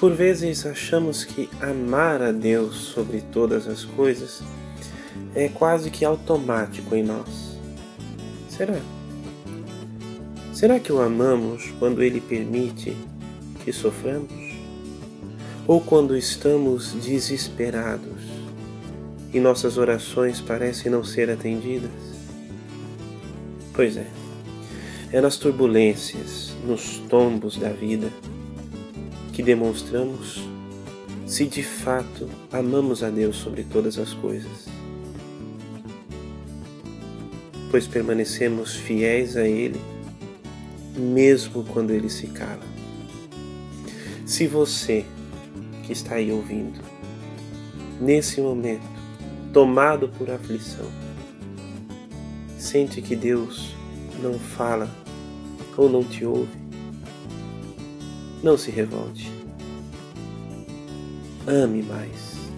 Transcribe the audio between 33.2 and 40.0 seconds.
sobre todas as coisas. Pois permanecemos fiéis a Ele,